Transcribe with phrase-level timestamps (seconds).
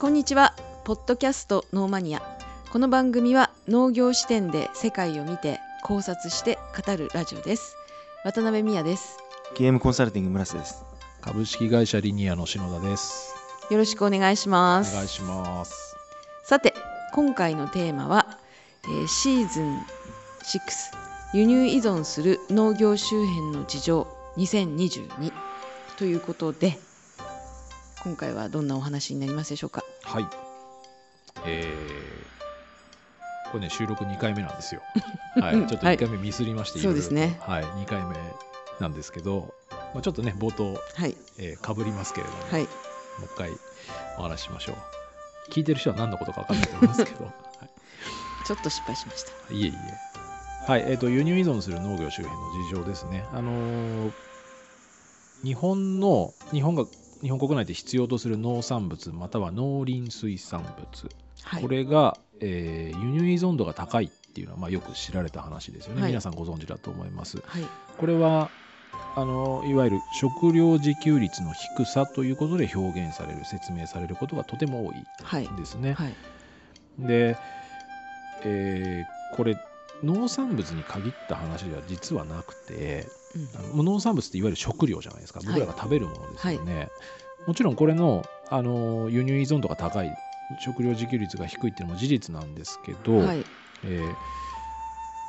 [0.00, 0.54] こんにちは。
[0.84, 2.22] ポッドキャストノーマニア。
[2.72, 7.76] この番組は農業視点で世界を見て考察して語るラジオです。
[8.24, 9.18] 渡辺美也です。
[9.56, 10.84] ゲームコンサルティング村瀬です。
[11.20, 13.34] 株式会社リニアの篠田です。
[13.70, 14.92] よろしくお願いします。
[14.94, 15.96] お願いします。
[16.44, 16.74] さて
[17.12, 18.38] 今回のテーマは、
[18.84, 19.76] えーシーズン
[20.42, 24.06] 6輸入依存する農業周辺の事情
[24.38, 25.32] 2022
[25.98, 26.78] ということで
[28.02, 29.84] 今回はどんなお話になりますでしょうか？
[30.02, 30.26] はい。
[31.46, 34.82] えー、これね収録2回目なんですよ。
[35.40, 35.66] はい。
[35.66, 37.64] ちょっとはい1回目ミスりまして、そうですねはい。
[37.64, 38.16] 2回目
[38.80, 39.54] なんですけど、
[39.94, 42.68] まあちょっとね冒頭、はいえー、かぶりますけれども、はいも
[43.22, 43.50] う一回
[44.18, 44.76] お話ししましょう。
[45.50, 47.32] 聞いてる人は何のことか分かんないと思いますけど、 は
[48.46, 50.70] ちょっと失敗しましたい、いえいえ。
[50.70, 50.84] はい。
[50.86, 53.24] えっ、と輸入依存する農業周辺の事情ですね。
[53.32, 54.12] あのー
[55.42, 56.84] 日本の日本が
[57.22, 61.08] 日本国内で必要とする農産物または農林水産物、
[61.42, 61.62] はい。
[61.62, 66.10] これが、えー輸入依存度が高いっていうのは、まあ、よく知られた話ですよね、はい。
[66.10, 67.38] 皆さんご存知だと思います。
[67.44, 67.64] はい。
[67.98, 68.50] これは
[69.16, 76.14] あのいわゆる食料自給率の低さということで表現される説明されることがとても多いはいですね、はい。
[76.98, 77.36] で、
[78.44, 79.56] えーこれ
[80.02, 83.19] 農産物に限った話では実はなくてうん
[83.54, 85.40] あの農産物っていわゆる食料じゃないですか。
[85.44, 86.88] 僕らが食べるものですよね、
[87.46, 90.12] もちろんこれのあの輸入依存度が高い
[90.58, 93.44] 食料自給率が低いっていうのも事実なんですけど、はい。
[93.84, 94.14] えー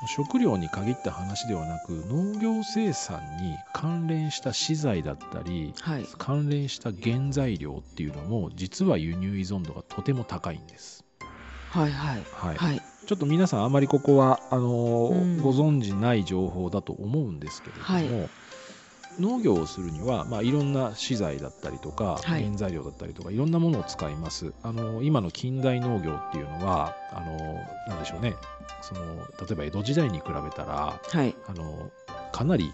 [0.07, 6.07] 食料に限った話ではなく農業生産に関連した資材だったりはい。
[6.17, 11.05] 関連した原材料っていうのも実は輸入依存度がとても高いんです。
[11.69, 12.25] はいはい。
[12.31, 12.57] はい。
[12.57, 15.37] はいちょっと皆さんあまりここはあのーうん。
[15.41, 18.29] ご存じない情報だと思うんですけれども、はい。
[19.19, 22.43] 農業をするには、まあ、いろんな資材だったりとか、はい。
[22.45, 24.53] 原材料だったりとかいろんなものを使います。
[24.63, 28.35] あのー今の近代農業っていうのはあのーなんでしょうね。
[28.81, 31.35] その例えば江戸時代に比べたらはい。
[31.47, 31.91] あの
[32.31, 32.71] かなり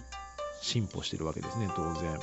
[0.61, 2.11] 進歩してるわけですね当然。
[2.11, 2.19] あの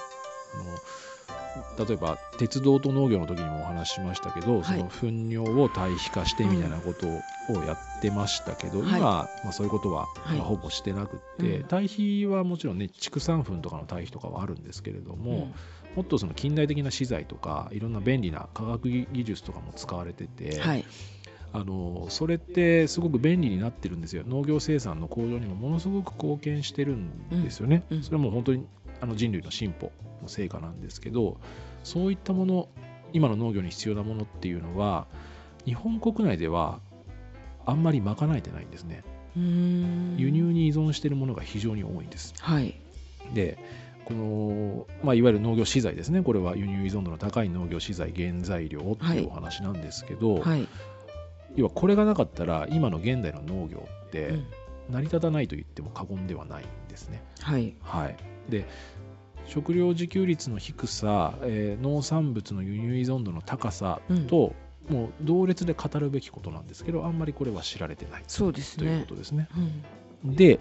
[1.79, 4.65] 例えば鉄道と農業の時にもお話ししましたけど、はい。
[4.65, 8.99] その糞尿を堆肥化してみたいなことをやってましたけど、はい。
[8.99, 9.01] 今、
[9.45, 10.39] まあ、そういうことは、はい。
[10.39, 11.69] まあほぼしてなくって、うん。
[11.69, 15.53] 堆肥はもちろんね畜産糞とかの堆肥とかはあるんですけれども、
[15.95, 20.85] もっとその近代的な資材とかいろんな便利な科学技術とかも使われてて、うんはい。
[21.57, 24.25] あのそれってすごく便利になってるんですよ。
[24.27, 27.97] 農業生産の向上にもものすごく貢献してるんですよね、うん。
[27.99, 28.03] うん。
[28.03, 28.67] それはもう本当に
[29.05, 29.93] あの人類の進歩
[30.23, 31.37] の成果なんですけど
[31.85, 32.69] そういったもの
[33.13, 35.07] 今の農業に必要なものっていうのは
[35.67, 36.81] 日本国内では
[37.67, 39.05] あんまり賄えてないんですね。
[39.37, 42.35] 輸入に依存しているものが非常に多いんです。
[42.41, 42.81] はい。
[43.35, 43.59] で
[44.05, 46.23] この、まあ、いわゆる農業資材ですね。
[46.23, 50.67] これは輸入依存度の高い農業資材原材料ってはいいうお話なんですけど、はい。
[51.57, 54.47] 要はこれがなかったら今の現代の農業ってうん。
[54.91, 57.23] 成り立たないと言っても過言ではないんですね。
[57.41, 57.75] はい。
[57.81, 58.17] はい、
[58.51, 58.67] で
[59.47, 64.55] 食料自給率の低さ、えー農産物の輸入依存度の高さと、
[64.89, 68.25] もう同列で語るべきことなんですけどあんまりこれは知られてない。
[68.27, 69.49] そうですというこねとですね。
[70.25, 70.35] うん。
[70.35, 70.59] で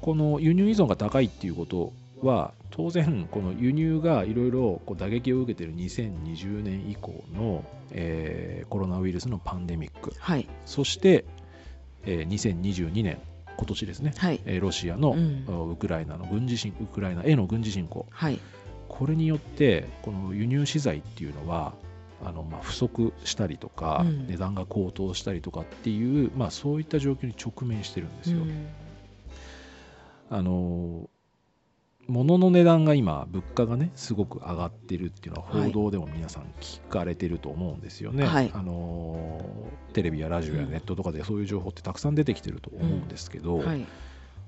[0.00, 10.12] この輸入依存が高いっていうことは当然この輸入がいろいろこう打撃を受けている2020年以降の、えーコロナウイルスのパンデミック。
[10.18, 10.48] はい。
[10.66, 11.24] そして、
[12.04, 13.18] えー2022年
[13.56, 14.40] 今年ですね、はい。
[14.44, 15.70] えーロシアの、うん。
[15.70, 18.06] ウクライナの軍事侵ウクライナへの軍事侵攻。
[18.10, 18.38] はい。
[18.88, 21.74] これによってこの輸入資材っていうのは
[22.24, 24.28] あのまあ不足したりとか、うん。
[24.28, 28.38] 値段が高騰したりとかっていう、まあ、そういった状況に直面してるんですよ。
[28.38, 28.66] うん。
[30.30, 31.08] あの
[32.08, 35.72] 物の値段が今物価がねすごく上がってるっていうのははい。
[35.72, 38.50] 報道でも皆さん聞かれてると思うんですよね、はい。
[38.54, 39.40] あの
[39.92, 43.86] テレビやラジオやネットとかでそういう情報ってたくさん出てきてると思うんですけど、はい。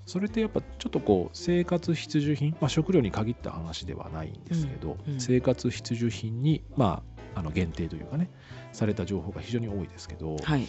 [0.06, 5.20] それってやっぱちょっとこう生活必需品、まあ、食料に限った話ではないんですけど、うんうん。
[5.20, 7.02] 生活必需品に、ま
[7.34, 8.30] あ、あの限定というかね
[8.72, 10.66] された情報が非常に多いですけど、はい。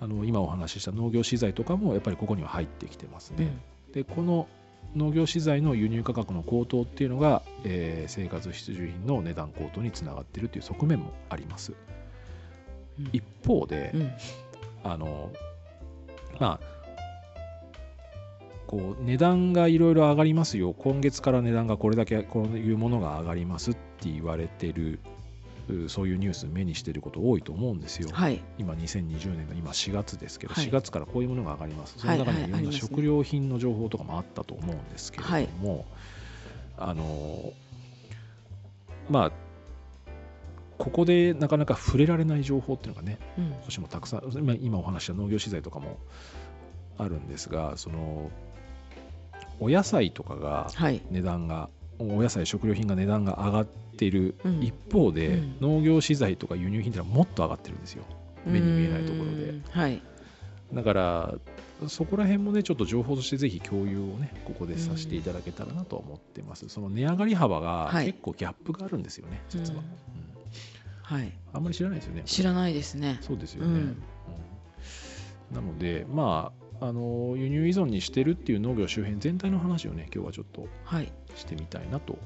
[0.00, 3.52] あの今お話しした農業資材とかもやっぱりここには入ってきてますね。
[3.92, 4.46] でこの
[4.96, 11.72] 農業資材の輸入価格の高騰っていうのが、えー生活必需品の値段高騰につながっているという側面もあります。
[12.98, 13.10] うん。
[13.12, 14.10] 一方で、うん。
[14.84, 15.30] あの
[16.38, 16.78] まあ
[18.66, 20.74] こう値段がいろいろ上がりますよ。
[20.74, 25.17] 今月から値段がこれだけこういうものが上がりますって言われてるう
[25.88, 28.08] そういうニュース目にしてること多いと思うんですよ。
[28.12, 28.42] はい。
[28.58, 30.66] 今2020年の今4月ですけど、はい。
[30.66, 31.98] 4月からこういうものが上がります。
[31.98, 35.86] そのはい中にいろんな食料品の情報とかもあったと思うんですけれども、
[36.78, 37.52] あの
[39.10, 39.30] まあ
[40.78, 43.50] こここでなかなか触れられない情報っていうのがねうん。
[43.50, 45.98] どうしてもたくさん今今お話しした農業資材とかも
[46.96, 48.30] あるんですがその
[49.60, 51.02] お野菜とかがはい。
[51.10, 51.68] 値段が
[51.98, 54.62] お野菜食料品が値段が上がっているうん。
[54.62, 55.56] 一方で、うん。
[55.60, 58.04] 農業資材とか輸入品ってのはもっと上がってるんですよ。
[58.46, 59.50] 目に見えないところで。
[59.50, 60.02] うんはい。
[60.72, 61.34] だから
[61.86, 68.06] そこら辺もねちょっと情報としてぜひ共有をねここでさせていただけたらなと思ってます、その値上がり幅がはい。
[68.06, 69.86] 結構ギャップがあるんですよね、実は、うん。
[69.86, 69.86] うん。
[71.02, 71.32] はい。
[71.54, 73.18] あんまり知らないですよね知らないですね。
[73.22, 73.74] そうですよね、うん。
[73.74, 74.02] うん。
[75.54, 81.12] なのでまああの輸入依存にしてるっていう農業周辺全体の話をね今日はちょっとはい。
[81.34, 82.18] してみたいなと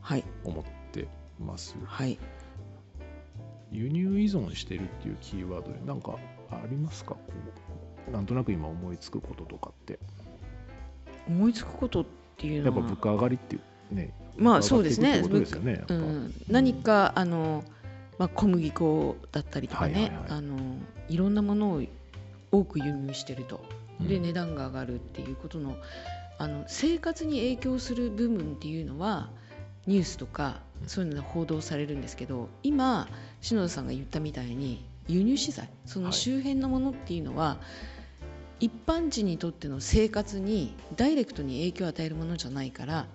[0.00, 0.24] はい。
[0.44, 1.08] 思って
[1.38, 1.76] ます。
[1.84, 2.18] はい。
[3.70, 6.16] 輸入依存してるっていうキーワードで何か
[6.50, 7.14] ありますか？
[7.14, 7.20] こ
[8.08, 9.98] うなんとなく今思いつくこととかって。
[11.28, 12.06] 思いつくことっ
[12.36, 13.60] ていうやっぱのは物価上がりってい
[13.92, 15.22] うねまあそうですね。
[15.22, 17.62] ねうん、何かあの、
[18.18, 20.24] まあ、小麦粉だったりとかね、はいはいはい。
[20.30, 20.56] あの
[21.08, 21.82] いろんなものを
[22.50, 23.64] 多く輸入してると
[24.08, 25.76] でうん値段が上がるっていうことの
[26.38, 29.30] あの生活に影響する部分っていうのは
[29.86, 33.08] ニュースとかうんそういうので報道されるんですけど今
[33.40, 37.58] 篠田さんが言ったみたいに輸入資材そのはい周辺のものっていうのは、
[38.60, 43.06] 一般人にとっての生活にダイレクトに影響を与えるものじゃないから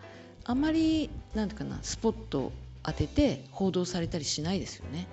[0.44, 2.52] あまりなんていうかなスポットを
[2.84, 5.08] 当てて報道されたりしないですよね。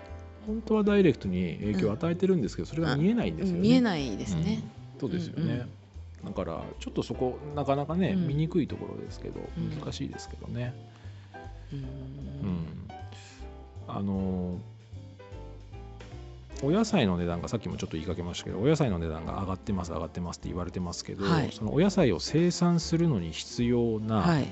[0.47, 3.61] 本当はダイレクトに影響を与えてるんですけど、それが見えないんですよね。
[3.61, 4.63] 見えないですね。
[4.79, 5.71] うんそうですよね、うん
[6.25, 8.29] だからちょっとそこなかなかね、うん。
[8.29, 9.79] 見にくいところですけどうん。
[9.79, 10.75] 難しいですけどね、
[11.71, 11.79] うん。
[11.79, 12.67] うん。
[13.87, 14.59] あの
[16.63, 21.51] お野菜の値段がさっきもちょっと言いかけましたけどお野菜の値段が上がってます上がってますって言われてますけど、はい。
[21.53, 24.51] そのお野菜を生産するのに必要な、はい。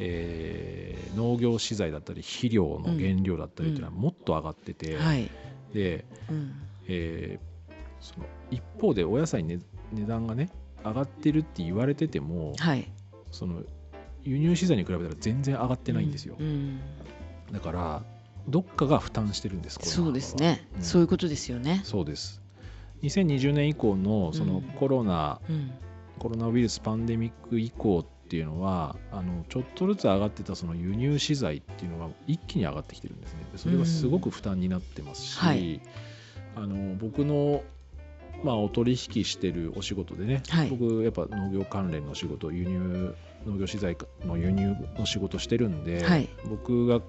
[0.00, 5.30] えー農業資材だったり肥料の原料だったりっていうのはもっと上がってて、はい。
[5.72, 6.52] で、うん。
[6.88, 7.52] えー
[8.00, 9.60] その一方でお野菜、ね、
[9.92, 10.50] 値段がね
[10.84, 12.90] 上がってるって言われててもはい。
[13.30, 13.62] その
[14.24, 16.80] 輸入資材に比べたら全然上がってないんですよ、うん
[17.50, 18.02] だから
[18.48, 20.82] どっかが負担してるんですそうですね、うん。
[20.82, 21.82] そういうことですよね。
[21.84, 22.40] そうです。
[23.02, 24.62] 2020年以降のそのうん。
[24.62, 25.70] コロナ、うん。
[26.18, 33.44] コロナウイルスパンデミック以降っていうのはあのちょっとずつ上がってたその輸入資材っていうのが一気に上がってきてるんですね。
[33.52, 35.46] でそれがすごく負担になってますし、うん。
[35.46, 35.80] はい。
[36.56, 37.62] あの僕の
[38.42, 40.68] まあ、お取引してるお仕事でね、はい。
[40.68, 43.14] 僕やっぱ農業関連の仕事輸入
[43.46, 46.28] 農業資材の輸入の仕事してるんで、はい。
[46.48, 47.00] 僕が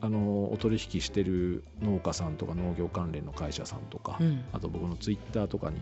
[0.00, 4.44] あのお取引してる農家さんとか農業関連の会社さんとか、うん。
[4.52, 5.80] あと僕のツイッターとかに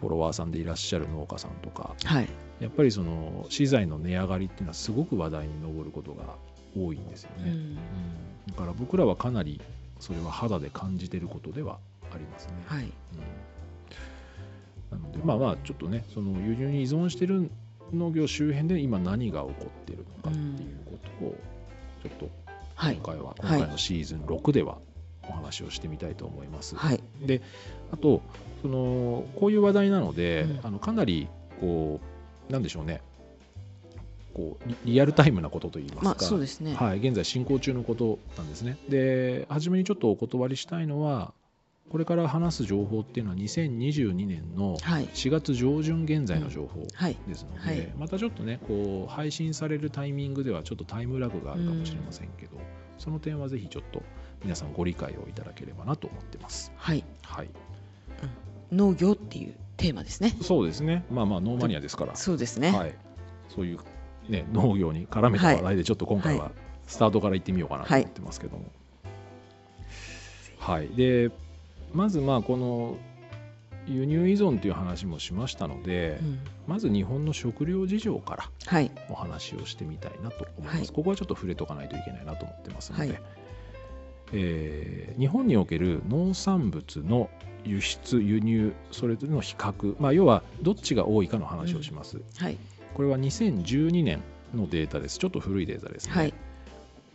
[0.00, 2.28] フォロワーさんでいらっしゃる農家さんとかはい。
[2.60, 6.36] やっぱりその資材の値上がりっていうのはすごく話題に上ることが
[6.76, 7.48] 多いんですよね、うん。
[7.48, 7.76] うん。
[8.48, 9.60] だから僕らはかなり
[10.00, 11.78] それは肌で感じてることでは
[12.12, 12.84] ありますね、はい。
[12.84, 12.90] うん
[14.96, 17.50] なのでまあまあちょっとねその輸入に依存してる
[17.92, 21.36] 農業周辺で今何が起こってるのかっていうことを
[22.02, 22.28] ちょっと
[22.74, 24.78] はい今回は、はい今回のシーズン6では
[25.28, 26.76] お話をしてみたいと思います。
[26.76, 27.02] はい。
[27.20, 27.42] で
[27.90, 28.22] あと
[28.62, 30.66] そのこういう話題なので、うん。
[30.66, 31.28] あのかなり
[31.60, 32.00] こ
[32.48, 33.00] うなんでしょうね。
[34.34, 36.74] こうリリアルタイムなことといいますか、まあそうですね。
[36.74, 38.76] はい、現在進行中のことなんですね。
[38.88, 41.32] で初めにちょっとお断りしたいのは
[41.88, 45.06] これから話す情報っていうのは2022年のはい。
[45.06, 47.16] 4月上旬現在の情報はい。
[47.28, 47.92] ですので、はい。
[47.96, 52.58] またちょっとねこう配信されるタイミングではちょっとタイムラグがあるかもしれませんけど、
[52.98, 54.02] その点はぜひちょっと
[54.42, 56.72] 皆さんご理解をいただければなと思ってます。
[56.76, 57.04] はい。
[57.22, 57.48] はい、
[58.72, 60.36] 農業っていうテーマですね。
[60.42, 61.04] そうですね。
[61.10, 62.72] まあまあノーマニアですから、そうですね。
[62.72, 62.94] はい、
[63.48, 63.78] そういう、
[64.28, 66.52] ね、農業に絡めた話題でちょっと今回はは
[66.86, 68.64] スタートから行ってみようかなと思ってますけども。
[70.58, 71.30] はい、で
[71.96, 72.96] まずまあこの
[73.86, 76.38] 輸入依存という話もしましたので、うん。
[76.66, 78.90] まず日本の食料事情からはい。
[79.08, 80.88] お話をしてみたいなと思います、はい。
[80.88, 83.20] ここはちょっと触れとかないといけないなと思ってますので、はい。
[84.32, 87.30] えー日本における農産物の
[87.64, 92.58] 輸出輸入それぞれの比較、まあ、要はどっちが多いかの話をします、はい。
[92.94, 94.22] これは2012年
[94.54, 95.18] のデータです。
[95.18, 96.34] ちょっと古いデータですね、はい。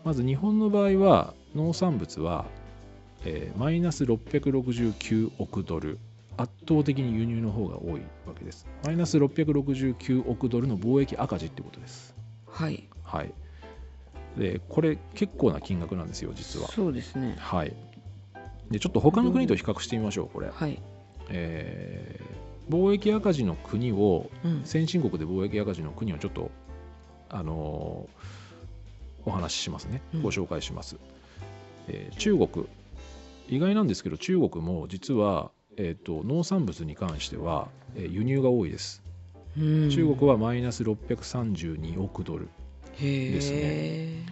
[0.03, 2.45] まず日本の場合は農産物は、
[3.25, 5.99] えーマイナス669億ドル。
[6.37, 8.65] 圧倒的に輸入の方が多いわけです。
[8.85, 12.15] マイナス669億ドルの貿易赤字ってことです。
[12.47, 12.87] はい。
[13.03, 13.33] はい。
[14.37, 16.67] でこれ結構な金額なんですよ実は。
[16.69, 17.35] そうですね。
[17.37, 17.73] はい。
[18.71, 20.81] でちょっと他の国と比較してみましょうこれ、はい。
[21.29, 24.61] えー貿易赤字の国をうん。
[24.63, 26.49] 先進国で貿易赤字の国をちょっと
[27.29, 30.01] あのーお話ししますね。
[30.15, 30.21] うん。
[30.23, 30.97] ご紹介します、
[31.87, 32.65] えー中国
[33.51, 39.03] 意外なんですけど中国も実は、えー、と農産物に関しては、えー輸入が多いです、
[39.57, 39.89] うん。
[39.89, 42.47] 中国はマイナス632億ドル
[42.99, 44.25] ですね。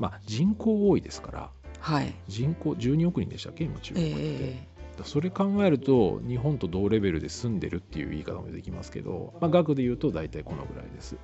[0.00, 2.12] まあ人口多いですからはい。
[2.26, 3.64] 人口12億人でしたっけ？
[3.64, 4.66] 今中国って、え
[5.04, 11.16] それ考えると日本と同レベルで住んでるっていう言い方もできますけど、まあ、額で言うと大体このぐらいです。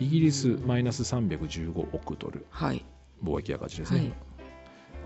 [0.00, 0.66] イギリスうん。
[0.66, 2.46] マイナス315億ドル。
[2.50, 2.84] はい。
[3.22, 4.12] 貿易赤字ですね、はい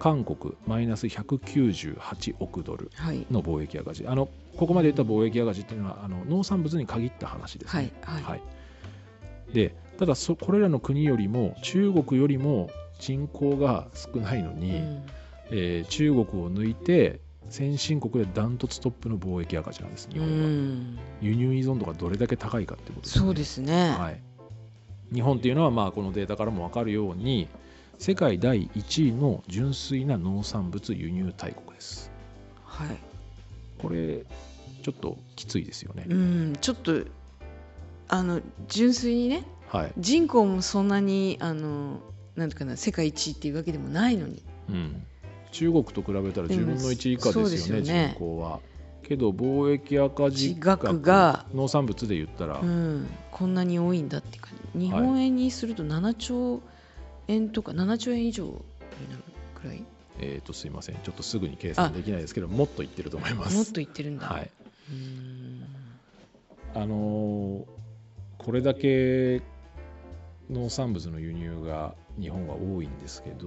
[0.00, 3.26] 韓国マイナス198億ドルはい。
[3.30, 4.06] の貿易赤字。
[4.08, 8.42] あのここまで言った貿易赤字っていうのはあの農産物に限った話ですね、はいはい。
[9.52, 15.02] でただそこれらの国よりも中国よりも人口が少ないのに、うん。
[15.50, 20.98] えー中国を抜いて先進国でダントツトップの貿易赤字なんです日う本は、ん。
[21.20, 23.24] 輸入依存度がどれだけ高いかってことですね。
[23.24, 23.90] そうですね。
[23.90, 24.20] はい、
[25.12, 27.48] 日本っていうのはまあこのデータからも分かるように
[28.00, 32.10] 世界第1位の純粋な農産物輸入大国です。
[32.64, 32.96] はい。
[33.76, 34.24] これ
[34.82, 37.04] ちょっときついですよね、うんちょっと
[38.08, 42.00] あの純粋にねはい、人口もそんなにあの
[42.36, 44.42] なんていうかな世界一位っていうわけでもないのに。
[44.70, 45.02] うん、
[45.52, 48.14] 中国と比べたら10分の1以下でよねですすよね。
[48.16, 48.60] 人口は。
[49.02, 56.62] けど貿易赤字額が農産物で言ったら、うん、こんなに多いんだっていうか日本円にすると7兆
[57.28, 59.22] 円とか7兆円以上になる
[59.54, 59.84] くらい？
[60.18, 60.96] えー、とすいません。
[60.96, 63.56] ちょっとすぐに計算できないですけどもっと言ってると思います。
[63.56, 64.50] もっと言ってるんだ、はい、
[64.90, 65.64] うん。
[66.74, 67.64] あのー
[68.38, 69.42] これだけ
[70.50, 73.46] 農産物の輸入が日本は多いんですけど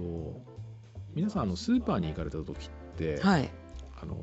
[1.16, 3.50] 皆さんあのスーパーに行かれた時って、はい、
[4.00, 4.18] あのー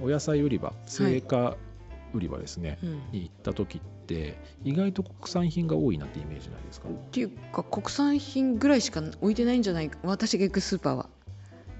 [0.00, 1.56] お野菜売り場青果
[2.14, 9.98] 売り場ですね、うん、に行った時って意外と国産品が多いなってイメージないですか、っていうか国産品ぐらいしか置いてないんじゃないか。
[10.02, 11.08] 私が行くスーパーは、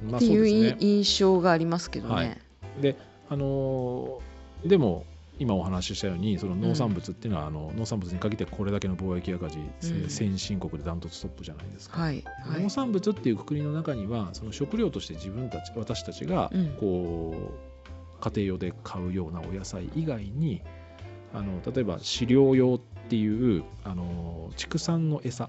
[0.03, 2.39] まっていう印象がありますけどね、はい。
[2.81, 2.97] で
[3.29, 5.05] あのーでも
[5.39, 10.11] 今お話ししたようにその農産物っていうのは、あの農産物に限ってこれだけの貿易赤字、うん。
[10.11, 12.25] 先進国でダントツトップじゃないですか、はい。
[12.45, 12.63] はい。
[12.63, 16.67] 農産物っていうくくりの中にはその食料として自分たち私たちがうん。
[16.81, 17.68] こう、
[18.21, 20.61] 家庭用で買うようなお野菜以外に
[21.35, 25.49] あの例えば飼料用っていうあの畜産の餌、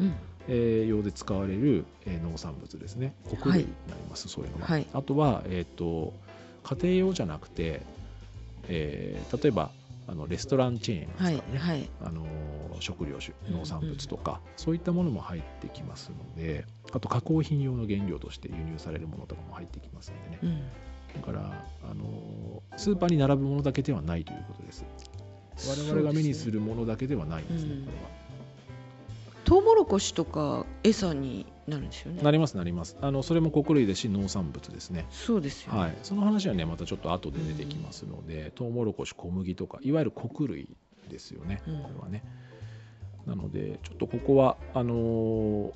[0.00, 0.14] うん。
[0.48, 3.14] えー用で使われる、えー農産物ですね。
[3.30, 4.86] 穀類になります、そういうのは、はい。
[4.92, 6.12] あとは、えー、と
[6.64, 7.82] 家庭用じゃなくて、
[8.68, 9.70] えー例えば
[10.08, 11.88] あのレストランチェーンですかはね、いはい。
[12.04, 12.26] あの
[12.80, 13.58] 食料種うん。
[13.58, 20.38] 農産物とか、そういったものも入ってきますのであと加工品用の原料として輸入されるものとかも入ってきますのでね。
[20.42, 20.62] うん
[21.14, 24.84] だからあのスーパーに並ぶものだけではないということです。
[25.68, 28.22] 我々が目にするものだけではないんですねうんこれは。
[29.44, 32.22] トウモロコシとか餌になるんですよね。
[32.22, 32.96] なりますなります。
[33.00, 35.06] あのそれも穀類ですし農産物ですね。
[35.10, 40.68] そうですよね、はい、その話はねまたちょっと後で出てきますので、トウモロコシ小麦とかいわゆる穀類
[41.10, 41.82] ですよね、うん。
[41.82, 42.24] これはね。
[43.26, 45.72] なのでちょっとここはあのー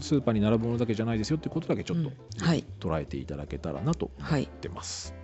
[0.00, 2.46] スーパーに並ぶものだけじゃないですよっていうことだけちょっと、うん。
[2.46, 2.64] はい。
[2.80, 5.14] 捉えていただけたらなと思はいってます、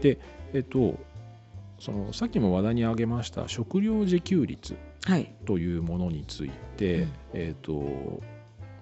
[0.00, 0.18] で
[0.52, 0.98] えっと
[1.78, 5.32] そのさっきも話題に挙げました食料自給率はい。
[5.46, 7.12] というものについて、うん。
[7.34, 8.20] えっと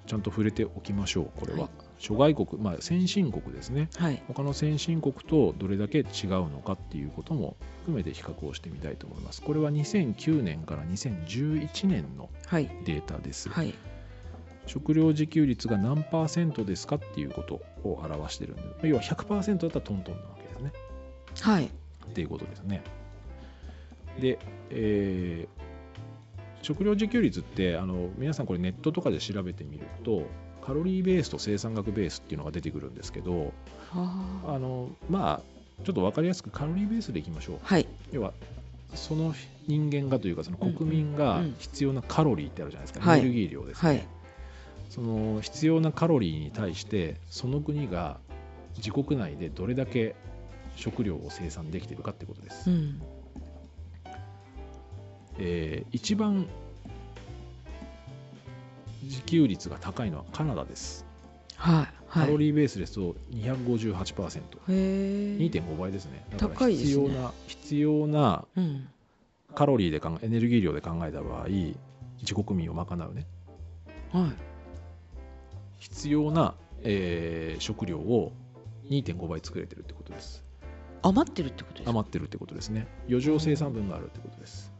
[0.06, 1.70] ちゃんと触れておきましょうこれは、はい。
[1.98, 3.90] 諸外国、まあ、先進国ですね。
[3.96, 4.22] はい。
[4.26, 6.04] 他の先進国とどれだけ違う
[6.48, 9.42] のかっていうことも含めて比較をしてみたいと思います。
[9.42, 12.70] これは2009年から2011年のはい。
[12.84, 13.74] データです、はい
[14.68, 20.72] 食料自給率が何パーセントですかっていうことを表してるんで要は100%だったらトントンなわけですね。
[21.40, 21.64] はい。
[21.66, 21.68] っ
[22.12, 22.82] ていうことですね。
[24.20, 24.38] で、
[24.70, 25.68] えー
[26.60, 30.26] 食料自給率ってあの皆さんこれネットとかで調べてみると
[30.60, 33.52] カロリーベースと生産額ベースっていうのが出てくるんですけど
[33.90, 34.12] は
[34.46, 34.54] あ。
[34.54, 37.58] あのまあちょっと分かりやすくカロリーベースでいきましょう。
[37.62, 37.86] はい。
[38.10, 38.32] 要は
[38.94, 39.32] その
[39.68, 43.20] 人間がというかその国民が必要なカロリーってあるじゃないですか、はい。
[43.20, 44.08] エネルギー量ですね、はい
[44.88, 48.18] その必要なカロリーに対してその国が
[48.76, 50.14] 自国内でどれだけ
[50.76, 53.02] 食料を生産できているかってことです、うん。
[55.38, 56.46] えー一番
[59.02, 61.06] 自給率が高いのはカナダです、
[61.56, 61.76] はい
[62.08, 62.26] はい。
[62.26, 66.24] カロリーベースですと258%、へえ2.5倍ですね。
[66.30, 67.04] だから高いですね。
[67.04, 68.88] 必要な必要なうん。
[69.54, 71.46] カロリーで考えエネルギー量で考えた場合
[72.20, 73.26] 自国民を賄うね。
[74.12, 74.47] はい
[75.78, 78.32] 必要な、えー食料を
[78.88, 80.44] 2.5倍作れてるってことです。
[81.02, 81.90] 余ってるってことですか？
[81.90, 82.86] 余ってるってことですね。
[83.08, 84.72] 余剰生産分があるってことです、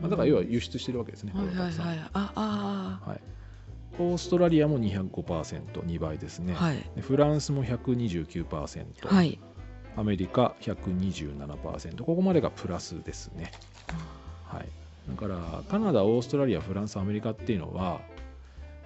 [0.00, 1.86] まあ、だから要は輸出してるわけですね、はいはいこれをたくさん。
[1.88, 3.20] はいああはい。
[3.96, 6.78] オーストラリアも 205%2 倍ですね、はい。
[6.96, 9.38] でフランスも129%、はい。
[9.96, 13.52] アメリカ127%ここまでがプラスですね、
[14.44, 14.68] はい、
[15.08, 18.00] だからカナダオーストラリアフランスアメリカっていうのは、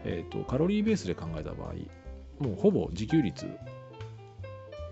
[0.05, 1.75] えー、とカロリーベースで考えた場合
[2.39, 3.47] もうほぼ自給率、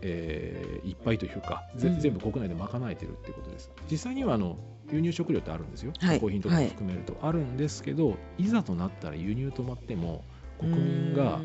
[0.02, 2.00] えーいっぱいというか、ぜうん。
[2.00, 3.70] 全部国内で賄えてるっていうことです。
[3.90, 4.56] 実際にはあの
[4.92, 5.92] 輸入食料ってあるんですよ。
[5.98, 6.16] はい。
[6.16, 7.16] 加工品とかも含めると。
[7.22, 10.25] あるんですけど、い、ざとなったら輸入止まっても
[10.58, 11.40] 国民うが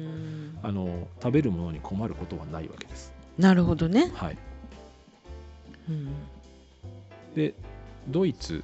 [0.63, 3.13] あの食べるものに困ることはないわけです。
[3.38, 4.38] なるほどね、はい、
[5.89, 6.13] うん。
[7.34, 7.56] で
[8.08, 8.63] ドイツ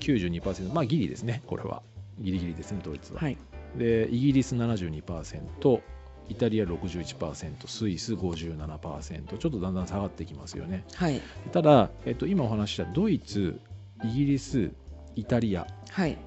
[0.00, 1.82] 92%まあギリですねこれは。
[2.18, 3.36] ギリギリですねドイツは、はい
[3.78, 5.80] でイギリス72%
[6.28, 10.84] イタリア61%スイス57%ちょっとだんだん下がってきますよね。
[10.94, 11.20] はい。
[11.52, 13.60] ただ、えっと、今お話ししたドイツ
[14.04, 14.72] イギリス
[15.14, 16.18] イタリア、はい。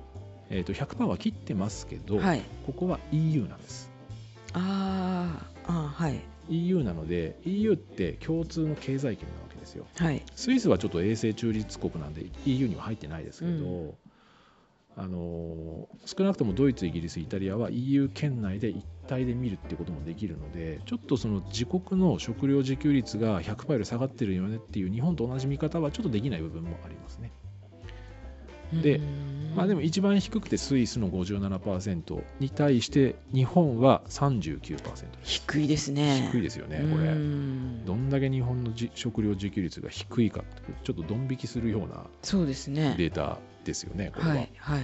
[0.50, 2.42] えっと、100%は切ってますけど、はい。
[2.66, 3.92] ここは EU なんです。
[4.54, 6.22] あーあーはい。
[6.50, 9.86] EU なので EU って共通の経済圏なわけですよ。
[9.98, 10.24] はい。
[10.36, 13.94] スイスはちょっと永世中立国なんで EU には入ってないですけど、うん
[14.96, 27.32] あのー少なくともドイツ、イギリス、イタリアは EU 圏内で一体で見るっていうこともできるのでちょっとその自国の食料自給率が100%より下がってるよねっていう日本と同じ見方はちょっとできない部分もありますね。
[28.72, 29.02] で
[29.56, 36.30] まあ、でも一番低くてスイスの57%に対して日本は39%低いですね。
[36.32, 37.06] 低いですよねうこれ。
[37.08, 40.44] どんだけ日本のじ食料自給率が低いか
[40.84, 42.94] ちょっとドン引きするようなそうですね。
[42.96, 44.82] データですよね、これは、はいはい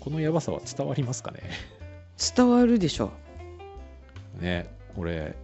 [0.00, 1.42] このやばさは伝わりますかね？
[2.34, 3.12] 伝わるでしょ
[4.40, 5.36] ね、これ、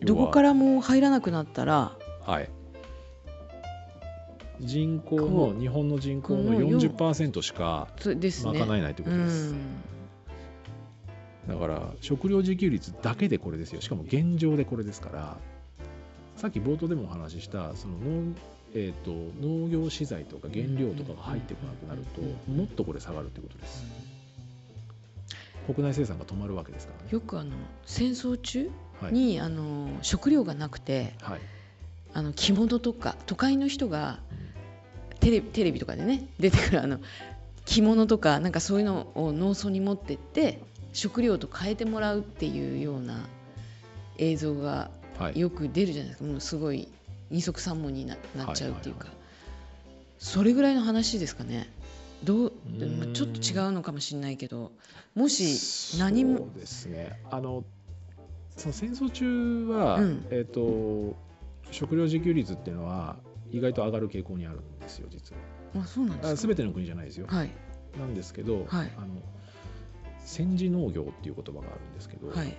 [0.00, 2.48] どこかららも入らなくなったらはい。
[4.60, 9.54] 人口この、日本の人口のこのよ40%しか賄えないということです。
[11.48, 13.80] だから、食料自給率だけでこれですよ。
[13.80, 15.36] しかも現状でこれですから、
[16.36, 18.34] さっき冒頭でもお話しした、その農,、
[18.74, 23.84] えー、と農業資材とか原料とかが入ってこなくなると、うんもっとこれ下がるということです。
[25.66, 27.08] 国内生産が止まるわけですからね。
[27.12, 27.52] よくあの
[27.86, 29.12] 戦争中はい。
[29.12, 31.40] に、あの食料がなくてはい。
[32.14, 34.18] あの着物とか都会の人が
[35.20, 36.98] テレテレビとかでね出てくるあの
[37.64, 40.60] 着物とかなんかそういうのを農村に持ってって
[40.92, 43.20] 食料と変えてもらうっていうような
[44.18, 45.38] 映像がはい。
[45.38, 46.88] よく出るじゃないですかもうすごい
[47.32, 49.16] 二足三門にななっちゃうっていうか、はい
[50.22, 51.68] それぐらいの話ですかね。
[52.22, 52.52] どう
[53.12, 54.70] ちょっと違うのかもしれないけど。
[55.16, 56.38] もし何も。
[56.38, 57.20] そうですね。
[57.28, 57.64] あの
[58.56, 60.26] その戦争中は、うん。
[60.30, 61.16] えっ、と
[61.72, 63.16] 食料自給率っていうのは
[63.50, 65.82] 意外と上がる傾向にあるんですよ実は。
[65.82, 67.50] あそうなんです全ての国じゃないですよ、はい。
[67.98, 68.92] なんですけど、はい。
[68.96, 69.20] あの
[70.20, 72.56] 戦時農業っていう言葉があるんですけど、はい。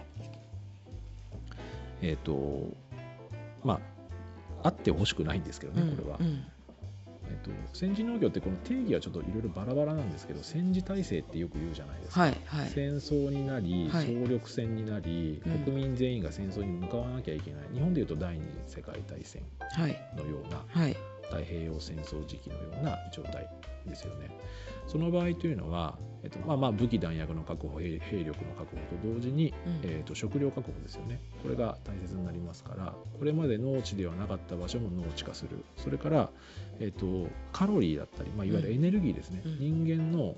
[2.02, 2.76] えっ、と
[3.64, 3.93] まあ
[4.64, 6.26] あってほしくないんですけどね、これは、うん。
[6.28, 6.46] うん
[7.30, 12.70] えっと戦時農業ってこの定義はちょっといろいろバラバラなんですけど戦時体制ってよく言うじゃないですか、はいはい。
[12.70, 14.06] 戦争になり、はい。
[14.06, 15.60] 総力戦になり、うん。
[15.60, 17.62] 国民全員が戦争に向かわなきゃいけない。
[17.74, 19.98] 日本でいうと第二次世界大戦はい。
[20.18, 20.94] のようなはい。
[20.94, 21.13] 太
[21.54, 23.48] 平洋戦争時期のような状態
[23.86, 24.30] ですよね。
[24.88, 29.82] その場合というのは、えっとまあ、まあ武器弾薬の確保兵兵力の確保と同時に、うん。
[29.84, 31.22] えっと食料確保ですよね。
[31.42, 35.64] これが大切になりますからこれまで農地ではなかった場所も農地化する。
[35.78, 36.30] それから、
[36.80, 39.60] えっとカロリーだったり、まあ、いわゆるエネルギーですね、うん。
[39.86, 40.36] 人間の、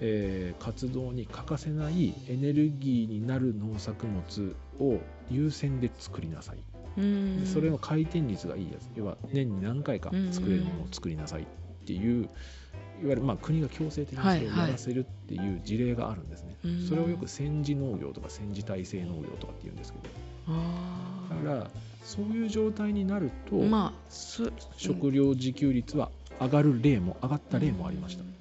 [0.00, 4.98] えー活動に欠かせないエネルギーになる農作物を
[5.30, 6.58] 優先で作りなさい、
[6.98, 7.40] うん。
[7.40, 8.88] でそれの回転率がいいやつ。
[8.96, 11.46] 要は年に何回か作れるものを作りなさいっ
[11.86, 16.86] ていう、いわゆるまあ国が強制的にそれをやらせるっていう事例があるんですね、うん。
[16.86, 20.04] それをよく戦時農業とか戦時体制農業とかって言うんですけど。
[20.48, 21.70] あだから
[22.02, 28.34] そういう状態になると、ーまあそ食料自給率は上がる例も上がった例もありました、うん。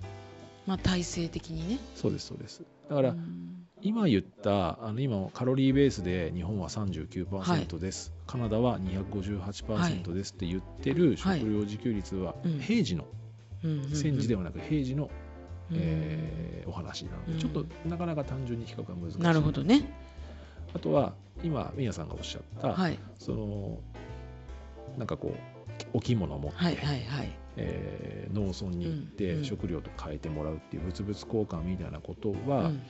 [0.65, 1.79] まあ体制的にね。
[1.95, 2.63] そうですそうです。
[2.89, 11.39] だから、うん今言ったあの今カロリーベースで日本は39%です、カナダは258%ですって言ってるはい。
[11.39, 12.59] 食料自給率はうん。
[12.59, 13.05] 平時の、
[13.93, 15.09] 戦時ではなく平時の、
[15.71, 15.77] うん。
[15.79, 17.39] えーお話なので、うん。
[17.39, 19.83] ちょっとなかなか単純に比較が難しいなるほどね。
[20.73, 21.13] あとは
[21.43, 22.99] 今宮さんがおっしゃった、はい。
[23.17, 23.79] その
[24.97, 32.81] なんかこうお着物を持って、はいはいはいえー農村に行ってうん食料と変えてもらうっていう物々交換みたいなことは、うん。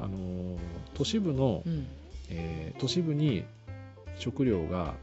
[0.00, 0.58] あのー
[0.94, 1.86] 都市部の、うん。
[2.30, 3.44] えー都市部に
[4.18, 4.94] 食料が、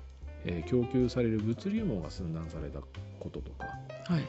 [0.45, 2.79] えー供給される物流網が寸断された
[3.19, 3.65] こととか、
[4.05, 4.23] はい。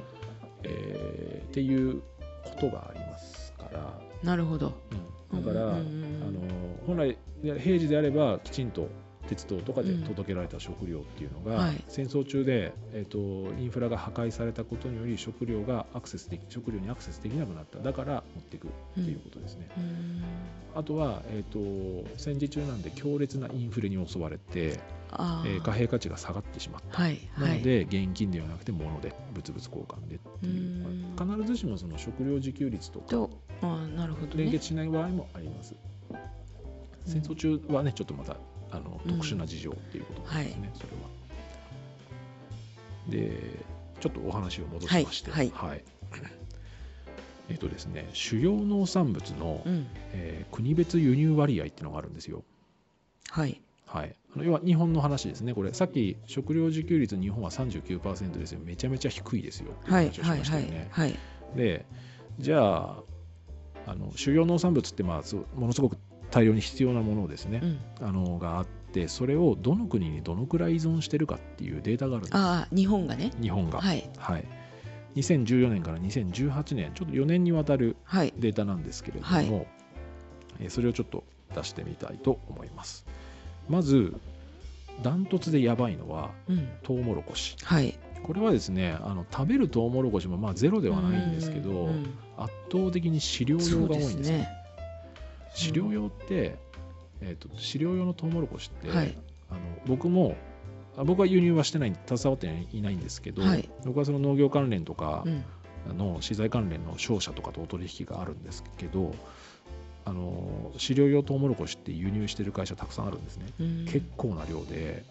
[0.65, 2.03] えーっていう
[2.45, 4.73] ことがありますから、なるほど。
[5.33, 5.43] うん。
[5.43, 5.81] から、あの
[6.87, 8.89] 本来で平時であればきちんと
[9.29, 11.85] 鉄道とかで届けられた食料っていうのが、はい。
[11.89, 13.19] 戦争中で、えー、と
[13.61, 17.79] インフラが破壊されたことにより食料がアクセスでき食料にアクセスできなくなった。
[17.79, 20.23] だから持っていくっていうことですね、うん。
[20.75, 24.81] あとは、えー、と戦時中なんで強烈なインフレに襲われて、
[25.13, 27.03] えー貨幣価値が下がってしまった。
[27.03, 31.03] はいはないので、現金ではなくて物で物々交換でっていう。
[31.19, 33.31] 必ずしもその食料自給率とかと
[33.61, 34.45] あーなるほどね。
[34.45, 35.75] 連結しない場合もあります。
[37.05, 38.37] 戦争中はねちょっとまた
[38.73, 41.23] あのうん特殊な事情っていうことなんですね、それは。
[43.09, 43.65] で
[44.01, 45.77] ちょっとお話を戻しまして、はいは
[47.49, 49.87] えっ、とですね主要農産物の、うん。
[50.13, 52.45] えー国別輸入割合っていうのがあるんですよ。
[53.31, 53.61] はい。
[53.87, 59.73] はい、あの要は日本の話ですね、これ、さっき食料自給率、日本は39%ですよ、めちゃめちゃ低いですよ。
[59.73, 60.89] って話をしはいはいましたよね。
[60.91, 61.19] はい
[61.57, 61.85] で、
[62.39, 63.03] じゃあ、
[63.87, 65.99] あの主要農産物って、まあ、ものすごく
[66.33, 67.79] 大量に必要なものですね、うん。
[68.09, 73.31] あのがあって、それをどの国にどのくらい依存してるかっていうデータがあるんです、ああ日本がね。
[73.41, 73.81] 日本が。
[73.81, 74.11] はい。
[74.17, 74.45] はい。
[75.15, 78.33] 2014年から2018年、ちょっと4年にわたるはい。
[78.39, 79.47] データなんですけれども、はい。
[79.47, 83.05] えーそれをちょっと出してみたいと思います。
[83.69, 84.15] まず、
[85.03, 86.69] ダントツでやばいのはうん。
[86.83, 87.57] トウモロコシ。
[87.63, 87.99] はい。
[88.23, 94.39] これはですね、あの食べるトウモロコシもまあゼロではないんですけど、うんうん圧倒的に飼料用が多いんですよ。
[94.39, 94.62] ね
[95.55, 96.57] 飼料用って、
[97.21, 99.17] えー、と飼料用のトウモロコシって、はい。
[99.51, 100.37] あの僕も
[100.97, 103.69] あ僕は輸入はしてない携わっていないんですけど、はい。
[103.85, 105.25] 僕はその農業関連とか、
[105.89, 109.15] の資材関連の商社とかとお取引があるんですけど
[110.05, 113.85] あの飼料用トウモロコシって輸入してる会社たくさんあるんですね、うん。
[113.87, 115.05] 結構な量で。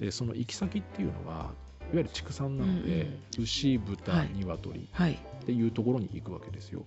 [0.00, 1.50] でその行き先っていうのがいわ
[1.92, 4.30] ゆる畜産なので、牛豚、はい。
[4.34, 5.12] 鶏はい。
[5.12, 6.84] っていうところに行くわけですよ。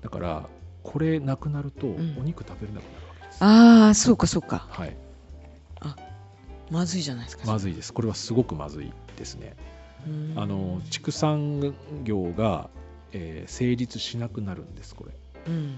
[0.00, 0.48] だから
[0.82, 2.24] これなくなるとおん。
[2.24, 4.66] 肉食べれなくなるわけです、ああそうかそうか。
[4.70, 4.96] はい。
[6.70, 7.46] まずいじゃないですか。
[7.46, 7.94] まずいです。
[7.94, 9.56] これはすごくまずいですね。
[10.06, 10.34] うん。
[10.36, 12.68] あの畜産業が、
[13.12, 15.14] えー成立しなくなるんですこれ。
[15.46, 15.76] うん。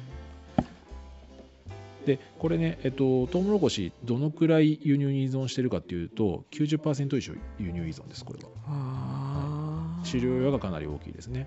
[2.06, 8.48] でこれね、えっと、トウモロコシどのくらい輸入に依存してるかっていうと90%以上輸入依存ですこれは。
[8.66, 10.04] あー。
[10.06, 11.46] 飼料用がかなり大きいですね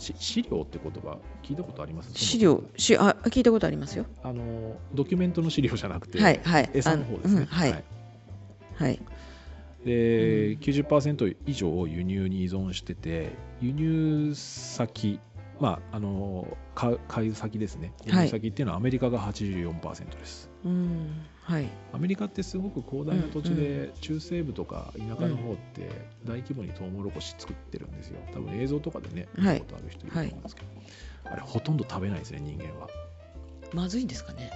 [0.00, 2.12] し飼料って言葉聞いたことあります？
[2.14, 4.06] 資料しあ聞いたことありますよ。
[4.22, 6.70] あのドキュメントの資料じゃなくて、はいはい。
[6.72, 7.84] 餌の方ですね、うんはい。
[8.74, 9.00] はい。
[9.84, 10.60] で、うん。
[10.60, 15.20] 90%以上を輸入に依存してて輸入先
[15.60, 17.92] まああの買う先ですね。
[18.06, 18.24] 輸はい。
[18.24, 21.26] 入先っていうのはアメリカが84%です、うん。
[21.42, 21.68] はい。
[21.92, 25.90] アメリカってすごく広大な土地で中西部とか田舎の方って
[26.24, 28.18] 大規模にトウモロコシ作ってるんですよ。
[28.32, 29.58] 多分映像とかでね見はい。
[29.58, 30.68] たことある人いると思うんですけど、
[31.32, 32.88] あれほとんど食べないですね人間は。
[33.74, 34.50] まずいんですかね。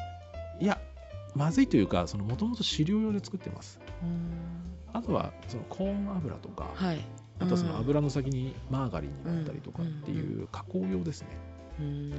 [0.61, 0.81] いや
[1.35, 3.79] まずいというかもともと飼料用で作ってます。
[4.03, 4.31] うん。
[4.95, 7.05] あとはそのコーン油とか、はい
[7.41, 11.29] あとはその油の先にマーガリンになったりとかうんっていう加工用ですね。
[11.81, 12.11] うん。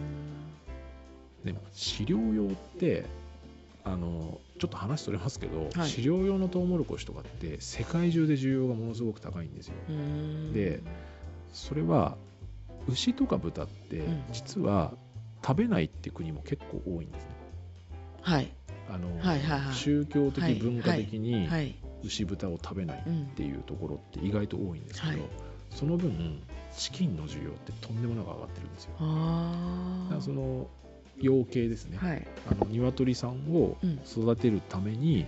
[1.43, 2.49] でも飼料用っ
[2.79, 3.05] て
[3.83, 5.89] あのちょっと話それますけど、はい。
[5.89, 9.75] 飼料用のトウモロコシとかって世界中で需要がものすごく高いんですよ。
[9.89, 10.53] うん。
[10.53, 10.81] で
[11.53, 12.17] それは
[12.87, 14.23] 牛とか豚ってうん。
[14.33, 14.93] 実は
[15.45, 17.29] 食べないって国も結構多いんですね。
[18.21, 18.51] はい。
[18.89, 19.73] あのはいはいはい。
[19.73, 20.55] 宗教的、はい。
[20.55, 21.75] 文化的にはい
[22.05, 23.21] 牛豚を食べないうん。
[23.23, 25.21] っていうところって意外と多いんですけど、はい。
[25.71, 26.41] その分
[26.77, 28.91] チキンの需要ってとんでもなく上がってるんですよ。
[28.93, 29.05] だか
[30.11, 30.67] らあその
[31.17, 32.27] 養鶏ですね、あはい。
[32.51, 33.99] あの鶏さんをうん。
[34.05, 35.25] 育てるために、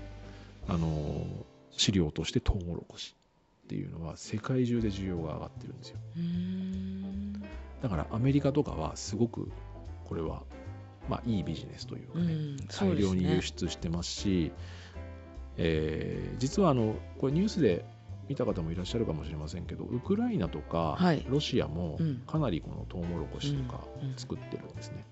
[0.68, 1.26] あの
[1.72, 3.16] 飼料としてトウモロコシ
[3.66, 5.98] っていうのは世界中で需要が上がってるんですよ。
[6.18, 7.34] うん
[7.82, 9.52] だからアメリカとかはすごく
[10.06, 10.42] これは
[11.10, 12.58] まあいいビジネスというかね、うん。
[12.70, 14.52] そう大量に輸出してますし
[15.58, 17.84] えー実はあのこれニュースで
[18.30, 23.84] 見た方もいらっしゃるかもしれませんけどウクライナとかはいロシアもうんかなりこのトウモロコシとか
[24.18, 25.06] 作ってるんですね。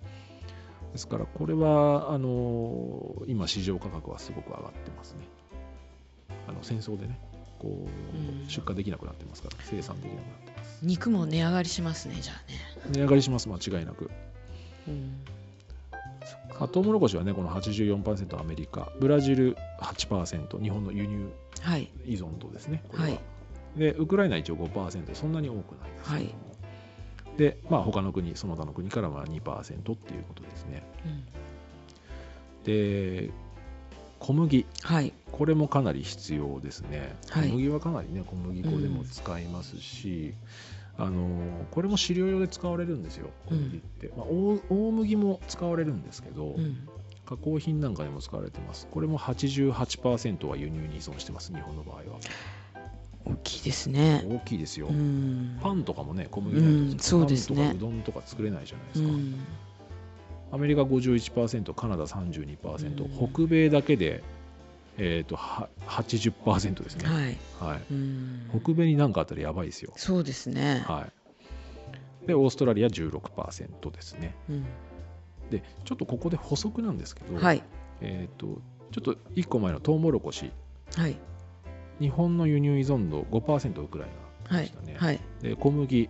[0.91, 5.27] ですからこれはあの今市場価格はすごく上がってますね。
[6.47, 7.19] あの戦争でね
[7.59, 7.71] こう
[8.17, 10.79] んう出荷できなくなってますから生産できなくなってます。
[10.85, 12.57] 肉も値上がりしますねじゃあね
[12.91, 14.11] 値上がりします間違いなく。
[14.87, 15.15] うん
[16.59, 21.29] あトウモロコシはねこの84%アメリカブラジル8%日本の輸入
[21.61, 21.89] はい。
[22.05, 23.19] 依存度ですねこれは、はい。
[23.77, 25.91] でウクライナ一応5%そんなに多くない。
[25.91, 26.29] ですけども、
[27.37, 30.83] でまあ他の国その他の国からは2%っていうことですね。
[31.05, 31.25] うん。
[32.63, 33.31] で
[34.19, 34.65] 小麦。
[34.81, 35.13] はい。
[35.31, 37.49] これもかなり必要ですね、はい。
[37.49, 40.33] 小麦はかなりね小麦粉でも使いますし、
[40.97, 41.27] あの
[41.71, 46.87] これも飼料用で使われるんですよ小麦って、まあ、大大麦も使われるんですけど、うん。
[47.25, 48.87] 加工品なんかでも使われてます。
[48.91, 52.01] これも88%は輸入に依存してます日本の場合は。
[53.25, 54.23] 大きいですね。
[54.29, 55.57] 大きいですよ、うん。
[55.61, 57.55] パンとかもね小麦ないとうんそうですね。
[57.57, 59.35] パンとかうどんとか作れないじゃないですか、うん。
[60.51, 63.31] アメリカ51%カナダ32%、うん。
[63.33, 64.23] 北米だけで、
[64.97, 67.37] えー、とは80%ですね、はい。
[67.59, 68.49] はい、うん。
[68.61, 70.83] 北米に何かあったらやばいですよ、そうですね。
[70.87, 71.07] は
[72.23, 74.35] い、でオーストラリア16%ですね。
[74.49, 74.65] うん。
[75.49, 77.63] でちょっとここで補足なんですけど、はい。
[78.01, 80.51] えー、とちょっと1個前のトウモロコシ。
[80.95, 81.17] はい。
[81.99, 84.09] 日本の輸入依存度5%ウクライ
[84.49, 85.19] ナはいでしたね、はい。
[85.41, 86.09] で小麦、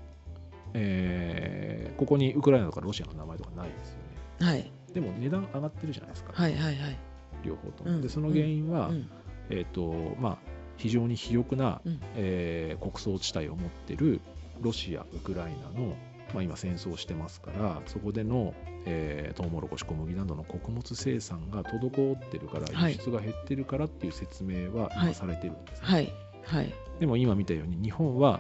[0.73, 3.97] えーここにウクライナとかロシアの名前とかないですよ
[4.41, 4.51] ね。
[4.51, 4.71] はい。
[4.93, 6.97] でも値段上がってるじゃないですか、はいはいはい
[7.45, 9.09] 両方とでその原因は、うん。
[9.49, 10.37] えーとまあ、
[10.77, 11.99] 非常に肥沃な、うん。
[12.15, 14.21] えー穀倉地帯を持ってる
[14.61, 15.95] ロシア、ウクライナの、
[16.33, 18.53] まあ、今戦争してますからそこでの、
[18.85, 22.93] えー、トウモロコシ小麦などの穀物生産が滞ってるからはい。
[22.93, 25.05] 輸出が減ってるからっていう説明ははい。
[25.05, 26.13] 今されてるんですね、はい。
[26.43, 26.73] はい。
[26.99, 28.39] でも今見たように日本は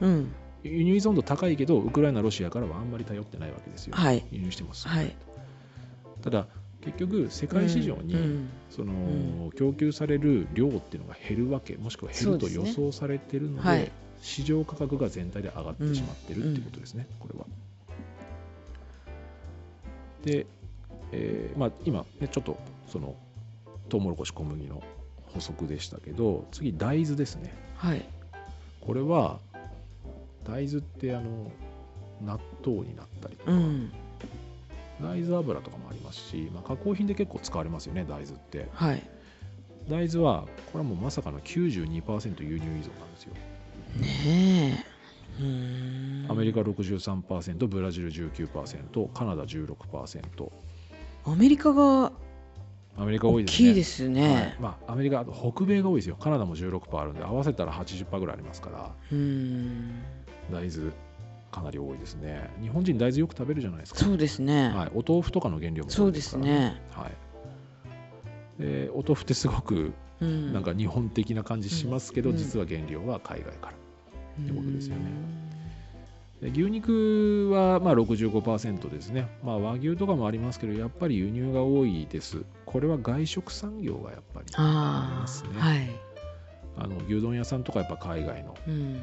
[0.00, 0.32] うん。
[0.64, 4.24] 輸入依存度高いけどウクライナ、ロシアからはあんまり頼ってないわけですよ、はい。
[4.30, 5.14] 輸入してます、はい。
[6.22, 6.46] ただ
[6.84, 8.48] 結局世界市場に、うん。
[8.70, 9.50] その、ん。
[9.52, 13.92] 供給される量っていうのが減るわけもしくは減ると予想されてるのではい。
[14.20, 17.44] 市場価格が全体で上がってしまってるっていうことですね、これは。
[20.24, 20.46] で、
[21.10, 23.16] えーまあ、今、ね、ちょっとその
[23.88, 24.82] トウモロコシ小麦の
[25.34, 27.52] 補足でしたけど次大豆ですね。
[27.76, 28.04] はい。
[28.80, 29.40] これは
[30.44, 31.50] 大豆ってあの
[32.24, 33.92] 納豆になったりとか、うん
[35.02, 38.68] 大豆油とかもありますし、まあ、加工品で結構使われますよね大豆って。
[38.72, 39.02] はい。
[39.88, 43.34] 大豆はこれはもうまさかの92%輸入依存なんですよ。
[44.00, 44.84] ね
[45.38, 45.42] え。
[45.42, 46.30] うーん。
[46.30, 50.50] アメリカ63%ブラジル19%カナダ16%
[51.24, 52.12] アメリカが
[52.96, 53.68] アメリカ多い大ですね。
[53.68, 54.12] きいですはい。
[54.12, 56.16] ねまあ、アメリカあと北米が多いですよ。
[56.16, 58.92] カナダも16%あるんで合わせたら80%ぐらいありますから。
[59.10, 60.02] うーん。
[60.50, 60.92] 大豆
[61.52, 62.50] かなり多いですね。
[62.60, 64.00] 日本人大豆よく食べるじゃないですか。
[64.00, 64.70] そうですね。
[64.70, 66.82] はい、お豆腐とかの原料もそうですからね。
[66.90, 67.08] は
[68.58, 70.52] い、でお豆腐ってすごくうん。
[70.52, 72.36] なんか日本的な感じしますけど、うん。
[72.36, 73.72] 実は原料は海外から。
[73.72, 75.02] ってことですよね。
[76.40, 82.44] うで牛肉はまあ65%ですね、まあ、和牛とかもありますけどやっぱり輸入が多いです。
[82.66, 85.50] これは外食産業がやっぱりありあますね。
[85.60, 85.90] あはい。
[86.78, 89.00] あの牛丼屋さんとかやっぱ海外のうん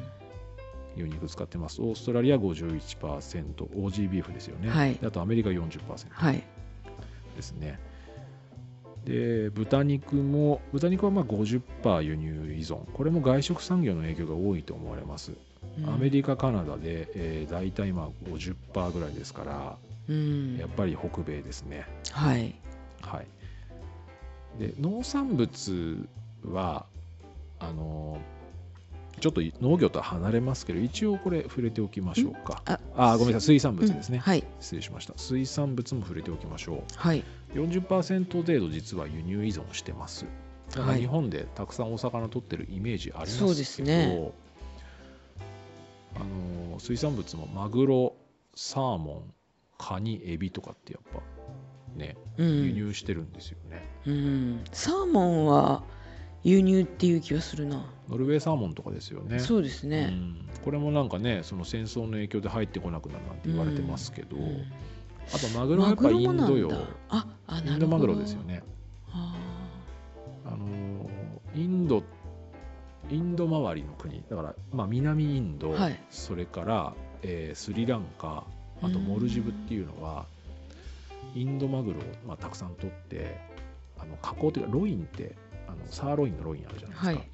[0.96, 1.80] 牛肉使ってます。
[1.82, 4.94] オーストラリア51%オージービーフですよね、はい。
[4.94, 6.42] であとアメリカ40%はい。
[7.36, 7.78] ですね。
[9.04, 12.78] で豚肉も豚肉はまあ50%輸入依存。
[12.92, 15.32] これも外食産業の影響が多いと思われます。
[15.86, 19.76] アメリカ、カナダで、えー、大体まあ50%ぐらいですから、
[20.08, 20.56] うん。
[20.56, 21.86] やっぱり北米ですね。
[22.12, 22.54] はい。
[23.02, 23.26] はい、
[24.58, 26.08] で農産物
[26.44, 26.86] は
[27.58, 28.18] あの
[29.20, 32.62] ちょっと農業とは離れますけど一応これ触れておきましょうか。
[32.66, 32.78] あ
[33.12, 33.46] あごめんなさい。
[33.46, 34.22] 水産物ですね、うん。
[34.22, 34.44] はい。
[34.60, 35.14] 失礼しました。
[35.16, 40.26] 水産物も触れておきましょはい、う40%程度実は輸入依存してます。
[40.70, 41.00] だからはい。
[41.00, 44.32] 日本でたくさんお魚取ってるイメージありますけど、そうですね。
[46.16, 48.14] あの水産物もマグロ
[48.54, 49.34] サーモン
[49.78, 51.20] カニエビとかってやっぱ
[51.96, 55.82] ねうん、輸入してるんですよね、うん、サーモンは
[56.42, 59.38] 輸入っていう気がするな、ノルウェーサーモンとかですよね。
[59.38, 60.48] そうですね、うん。
[60.64, 64.64] これもなんかねその戦争の影響で入ってこなくなるなんて言われてますけど、うん
[65.32, 66.86] あとマグロはやっぱインドよマグロもなんだ。
[67.08, 67.76] ああイなるほど。
[67.76, 68.62] ンドマグロですよね。
[69.12, 69.36] あ
[70.46, 71.08] あのー
[71.54, 72.02] インド
[73.10, 74.24] インド周りの国。
[74.28, 76.00] だから、まあ、南インド、はい。
[76.10, 78.44] それから、えースリランカ
[78.82, 80.24] あとモルジブっていうのは
[81.34, 83.38] インドマグロを、まあ、たくさん取って
[83.98, 85.36] あの加工というかロインって
[85.70, 87.30] あのサーロインのロインあるじゃないですか、はい。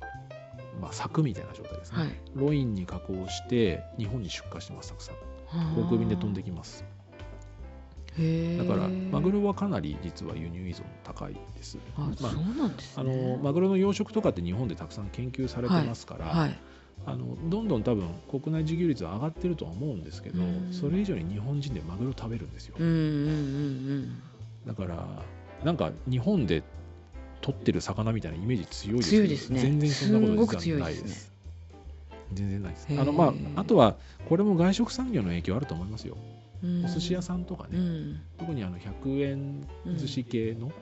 [0.81, 2.11] まあ、柵みたいな状態ですね、はい。
[2.35, 5.17] ロインに加工して日本に出荷してますたくさん。
[5.75, 6.85] 航空便で飛んできます。
[8.17, 11.79] だからマグロはかなり実は輸入依存高いです。
[11.97, 16.59] あ、まあそうなんですあねのマグロの養殖とかって日本でたくさん研究されてますから、はい。
[17.05, 20.73] あのどんどん多分国内自給率は上がってるとは思うんですけど、うん。
[20.73, 24.23] それ以上に日本人でマグロ食べるんですよ、うんうんうん。
[24.67, 25.07] だから
[25.63, 26.63] なんか日本で
[27.47, 29.61] 取ってる魚みたいなイメージ強いです強いですね。
[29.61, 31.33] 全然そんなことないです。
[32.33, 32.89] 全然ないです。
[32.91, 33.95] あのまああとは
[34.29, 36.17] これも外食産業の影響あると思いますよ、
[36.65, 36.85] うん。
[36.85, 38.21] お寿司屋さんとかね、うん。
[38.37, 40.73] 特にあの100円寿司系の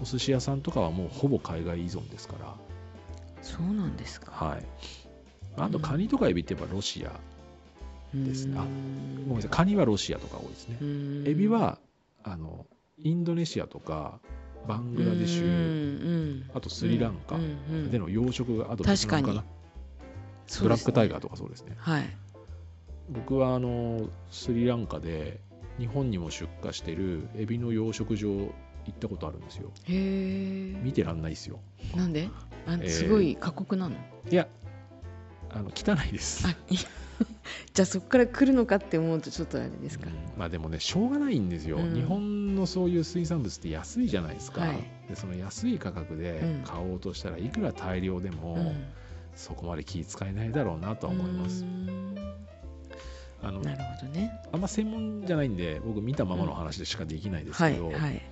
[0.00, 2.54] お寿司屋さんとかはもうほぼ海外依存ですから、
[3.42, 4.32] そうなんですか。
[4.32, 4.64] はい、
[5.58, 7.12] あとカニとかエビって言えばロシア
[8.14, 9.24] ですねあうん。
[9.28, 9.50] ごめんなさい。
[9.50, 10.78] カニはロシアとか多いですね。
[10.80, 11.24] うん。
[11.28, 11.78] エビは
[12.24, 12.64] あの
[12.96, 14.18] インドネシアとか
[14.66, 15.46] バングラデシうュ
[16.46, 17.38] んあとスリランカ。
[17.90, 19.26] での養殖があと確かに。
[19.26, 19.56] ベトナムな
[20.60, 21.74] ブラックタイガーとかそうですね。
[21.78, 22.16] はい。
[23.10, 25.40] 僕はあのスリランカで
[25.78, 28.50] 日本にも出荷してるエビの養殖場行
[28.90, 29.70] ったことあるんですよ。
[29.84, 31.60] へえ見てらんないですよ。
[31.94, 32.28] なんで？
[32.66, 32.88] あえー。
[32.88, 33.96] すごい過酷なの、
[34.30, 34.48] いや
[35.50, 36.46] あの汚いです
[37.74, 40.38] じゃあそこから来るのかって思うとちょっとあれですか、うん。
[40.38, 41.94] まあでもねしょうがないんですよ、うん。
[41.94, 44.76] 日本のそういう水産物って安いじゃないですか、はい。
[45.08, 46.62] でその安い価格でうん。
[46.64, 48.84] 買おうとしたらいくら大量でも、うん。
[49.34, 51.64] そこまで気使えないだろうなとは思います。
[53.42, 54.32] あのなるほどね。
[54.50, 58.22] あんま専門じゃないんで僕見たままの話でしかできないですはけど、いはい。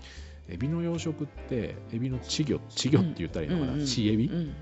[0.49, 4.29] エビの養殖ってエビの稚魚稚魚って言ったらいいのかな、稚エビ？
[4.29, 4.55] うん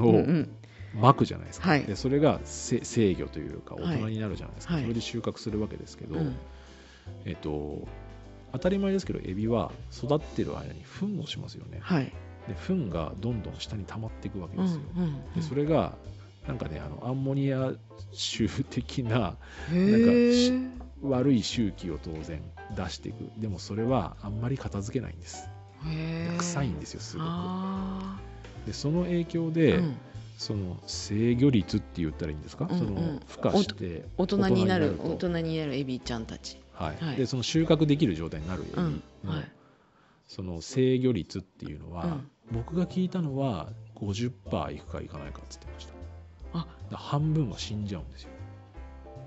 [0.00, 0.46] を
[0.94, 1.82] 巻くじゃないですか、はい。
[1.84, 3.96] でそれがせ制御というかはい。
[3.96, 4.82] 大人になるじゃないですか、はい。
[4.82, 6.36] それで収穫するわけですけど、うん。
[7.24, 7.86] えっと
[8.52, 11.78] 当たり前ですけどエビは育ってる間に糞をしますよね。
[11.82, 12.04] はい。
[12.48, 15.96] で糞がどんどん下に溜まっていくわけうんですよ、うんでそれが
[16.46, 17.72] なんかねあのアンモニア
[18.12, 19.36] 臭的な
[19.70, 20.68] へえ
[21.02, 22.42] 悪い周期を当然
[22.74, 23.30] 出していく。
[23.36, 25.48] でもそれはあんまり片付けないんです。
[26.38, 27.26] 臭いんですよすごく。
[27.28, 28.18] あ
[28.66, 29.96] でその影響ーで、うん
[30.38, 32.78] その制御率って言ったらいいんですか、うんうん。
[32.78, 36.62] その孵化して大人になる大大人人になるエビちゃんたち。
[36.72, 37.04] はい。
[37.04, 39.52] はいでその収穫できる状態になるエビうんの、はい。
[40.28, 42.30] その制御率っていうのは、うん。
[42.52, 45.94] 僕が聞いたのは50%いくかいかないかっつってました。
[46.52, 46.66] あ。
[46.92, 48.30] 半分は死んじゃうんですよ。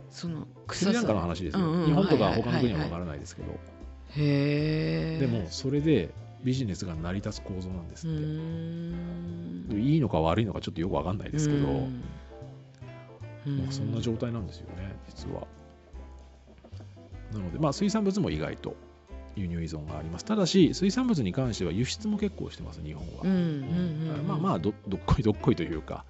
[0.10, 1.86] そのスリランカの話ですよ、うんうん。
[1.88, 9.71] 日本とかはいはい他の国は分からないですけど、へえでもそれでビジネスが成り立つ構造なんですって、ん。
[9.71, 13.58] いいのか悪いのかちょっとよく分かんないですけど、うん。
[13.60, 15.47] まあそんな状態なんですよね実は。
[17.34, 18.75] なのでまあ水産物も意外と
[19.36, 20.25] 輸入依存があります。
[20.25, 24.27] ただし水産物に関しては輸出も結構してます日本は、うんうんうんうん。
[24.27, 26.04] まあまあどどっこいどっこいというか、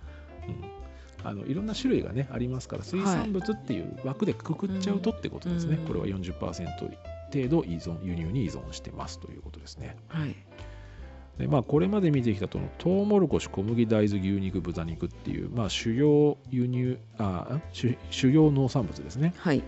[0.48, 5.86] うん、あのいろんな種類がねありますから水産物っていう枠でくくっちゃうとってことですね、うん。
[5.86, 6.92] これは40%
[7.32, 9.98] 程度依存輸入に依存してますということですね。
[10.08, 10.36] はい。
[11.38, 19.34] でまあ、これまで見てきたとトウモロコシ小麦大豆牛肉豚肉っていう、まあ、主要輸入あ主主要農産物ですね。
[19.38, 19.64] はい。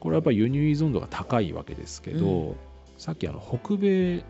[0.00, 2.56] これはやっぱり輸入依存度が高いわけですけど、う
[2.98, 4.24] さっきあの北米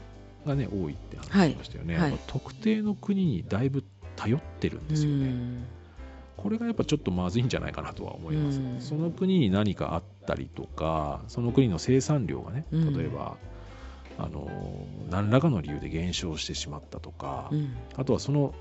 [0.47, 3.85] がね多いって話しましたよね、はい特定の国にだいぶ
[4.17, 5.65] 頼ってるんですよね、うん。
[6.37, 8.81] これがやっぱちょっとまずいんじゃないかなとは思います、うん。
[8.81, 12.97] その国に何かあったりとかその国の生産量がねうん。
[12.97, 13.37] 例えば、
[14.19, 14.49] あの
[15.11, 17.77] 何らかの理由で減少してしまったとか、うん。
[17.97, 18.55] あとはその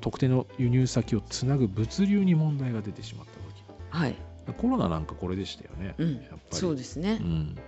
[0.00, 3.64] 特定の輸入先をつなぐ物流に問題が出てしまった時。
[3.90, 4.16] はい。
[4.56, 6.14] コロナなんかこれでしたよね、うん。
[6.14, 6.56] やっぱり。
[6.56, 7.18] そうですね。
[7.20, 7.58] うん、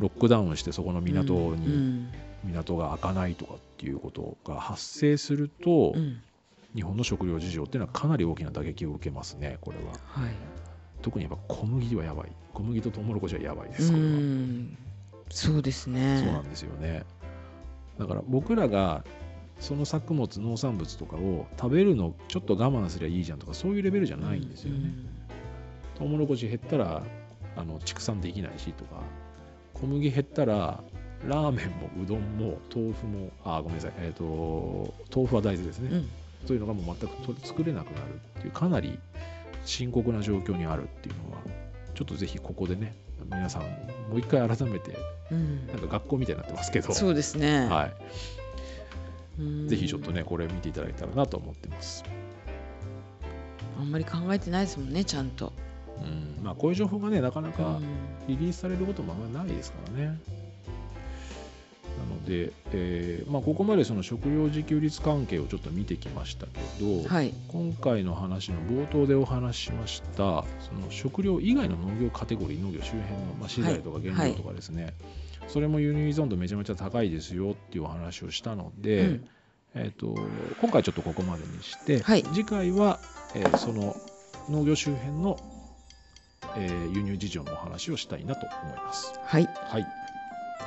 [0.00, 2.08] ロックダウンしてそこの港に、うん。
[2.42, 6.20] 港が開かないとかっていうことが発生すると、うん。
[6.74, 9.92] 日本の食料事情っていうのはかなり大きな打撃を受けますねこれは。
[10.06, 10.34] はい
[11.02, 12.32] 特にやっぱ小麦はやばい。
[12.52, 14.78] 小麦とトウモロコシはやばいでうすこれは、ん
[15.30, 16.22] そうですね。
[16.24, 17.04] そうなんですよね。
[17.98, 19.04] だから僕らが
[19.60, 24.90] その作物農産物とかを食べるのちょっと我慢すりゃいいじゃんとかそういうレベルじゃないんですよね、
[25.98, 27.02] トウモロコシ減ったら
[27.56, 29.02] あの畜産できないしとか
[29.74, 30.82] 小麦減ったら
[31.26, 36.08] ラーメンもうどんも豆腐もあごめんなさい、えー、と豆腐は大豆ですね、うん。
[36.46, 38.98] そういうのがもう全くと作れなくなるっていうかなり
[39.64, 41.42] 深刻な状況にあるっていうのは
[41.94, 42.94] ちょっとぜひここでね
[43.24, 43.68] 皆さんも
[44.14, 44.96] う一回改めて
[45.30, 45.66] うん。
[45.68, 47.66] なんか学校みたいになってますけどそうですね。
[47.68, 47.92] はい、
[49.38, 49.68] うん。
[49.68, 52.04] ぜひちょっとねこれ見ていただけたらなと思ってます、
[53.78, 55.52] あんまり考えてないですもんねちゃんと。
[55.98, 56.42] うん。
[56.42, 57.84] まあ、こういう情報がねなかなかうん。
[58.28, 60.06] リリースされることもあんまりないですからね。
[60.06, 60.12] な
[62.20, 67.32] ので、えーまあ、ここまでその食料自給率関係をちょっと見てきましたけど、はい。
[67.48, 74.94] 今回の話の冒頭でお話ししましたその食料以外の農業カテゴリー農業周辺の、まあ、資材とか原料とかですね、
[75.48, 79.28] それも輸入依存度めちゃめちゃ高いですよっていうお話をしたので、うん。
[79.74, 80.14] えー、と
[80.60, 82.22] 今回ちょっとここまでにして、はい。
[82.24, 82.98] 次回は、
[83.34, 83.96] えーその
[84.48, 85.38] 農業周辺の、
[86.56, 89.12] えー輸入事情のお話をしたいなと思います。
[89.24, 89.46] はい。
[89.46, 89.86] はい、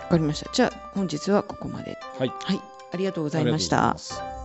[0.01, 0.51] わかりました。
[0.51, 1.97] じゃあ本日はここまで。
[2.17, 2.61] はい、はい。
[2.93, 4.42] ありがとうございました